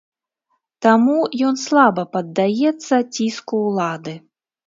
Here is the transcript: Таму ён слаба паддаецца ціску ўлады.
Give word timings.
Таму 0.85 1.17
ён 1.49 1.59
слаба 1.65 2.05
паддаецца 2.17 2.95
ціску 3.15 3.57
ўлады. 3.67 4.13